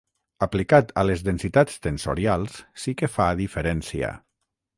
Aplicat 0.43 0.93
a 1.01 1.03
les 1.09 1.21
densitats 1.27 1.77
tensorials, 1.83 2.57
sí 2.85 2.95
que 3.03 3.11
"fa" 3.19 3.29
diferència. 3.45 4.11